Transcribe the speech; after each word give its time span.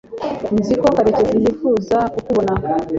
nzi 0.57 0.73
ko 0.81 0.87
karekezi 0.95 1.35
yifuza 1.43 1.97
kukubona 2.13 2.53